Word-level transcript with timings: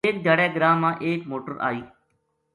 ایک 0.05 0.15
دھیاڑے 0.25 0.47
گراں 0.55 0.75
ما 0.81 0.89
ایک 1.05 1.19
موٹر 1.29 1.53
آئی 1.67 1.81